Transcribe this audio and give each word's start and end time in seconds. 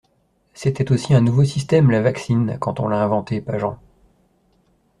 «C'était 0.55 0.91
aussi 0.91 1.13
un 1.13 1.21
nouveau 1.21 1.43
système, 1.45 1.91
la 1.91 2.01
vaccine, 2.01 2.57
quand 2.59 2.79
on 2.79 2.87
l'a 2.87 3.03
inventée, 3.03 3.39
Pageant. 3.39 3.77